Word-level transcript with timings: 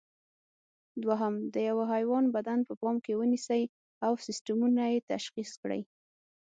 دوهم: 1.03 1.35
د 1.53 1.55
یوه 1.69 1.83
حیوان 1.93 2.25
بدن 2.35 2.59
په 2.67 2.73
پام 2.81 2.95
کې 3.05 3.13
ونیسئ 3.19 3.63
او 4.05 4.13
سیسټمونه 4.25 4.81
یې 4.91 5.05
تشخیص 5.11 5.51
کړئ. 5.61 5.81